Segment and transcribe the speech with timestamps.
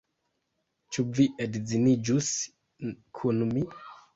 [0.95, 2.33] Ĉu vi edziniĝus
[3.21, 3.69] kun mi?